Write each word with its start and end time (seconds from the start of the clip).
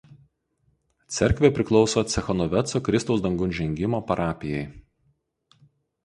Cerkvė 1.17 1.49
priklauso 1.57 2.01
Cechanoveco 2.13 2.81
Kristaus 2.87 3.21
Dangun 3.25 3.53
Žengimo 3.59 3.99
parapijai. 4.13 4.63